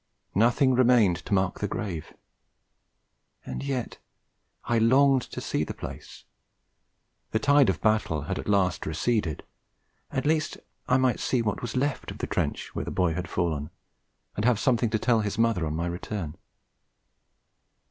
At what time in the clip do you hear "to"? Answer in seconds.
1.27-1.33, 5.29-5.39, 14.89-14.97